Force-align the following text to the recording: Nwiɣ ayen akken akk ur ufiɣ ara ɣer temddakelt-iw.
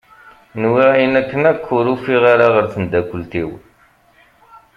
Nwiɣ 0.61 0.89
ayen 0.95 1.13
akken 1.21 1.43
akk 1.51 1.65
ur 1.77 1.85
ufiɣ 1.93 2.23
ara 2.33 2.47
ɣer 2.55 2.65
temddakelt-iw. 2.73 3.49